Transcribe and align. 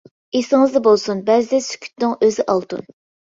ئېسىڭىزدە 0.37 0.81
بولسۇن 0.87 1.19
بەزىدە 1.27 1.59
سۈكۈتنىڭ 1.67 2.15
ئۆزى 2.29 2.47
ئالتۇن. 2.55 2.85